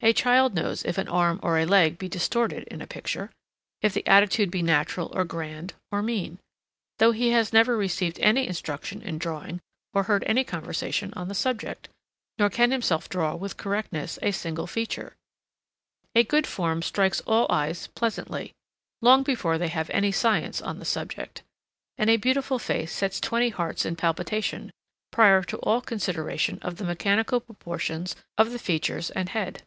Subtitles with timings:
[0.00, 3.32] A child knows if an arm or a leg be distorted in a picture;
[3.82, 6.38] if the attitude be natural or grand or mean;
[6.98, 9.60] though he has never received any instruction in drawing
[9.92, 11.88] or heard any conversation on the subject,
[12.38, 15.16] nor can himself draw with correctness a single feature.
[16.14, 18.52] A good form strikes all eyes pleasantly,
[19.02, 21.42] long before they have any science on the subject,
[21.98, 24.70] and a beautiful face sets twenty hearts in palpitation,
[25.10, 29.64] prior to all consideration of the mechanical proportions of the features and head.